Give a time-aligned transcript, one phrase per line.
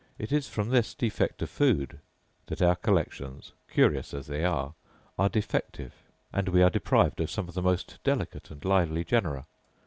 [0.17, 1.99] It is from this defect of food
[2.47, 4.73] that our collections (curious as they are)
[5.19, 5.93] are defective,
[6.33, 9.45] and we are deprived of some of the most delicate and lively genera.